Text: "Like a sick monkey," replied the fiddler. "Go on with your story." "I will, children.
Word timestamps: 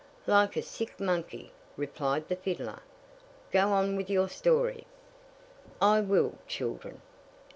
"Like 0.25 0.57
a 0.57 0.63
sick 0.63 0.99
monkey," 0.99 1.51
replied 1.77 2.27
the 2.27 2.35
fiddler. 2.35 2.79
"Go 3.51 3.67
on 3.67 3.95
with 3.95 4.09
your 4.09 4.29
story." 4.29 4.87
"I 5.79 5.99
will, 6.01 6.39
children. 6.47 7.03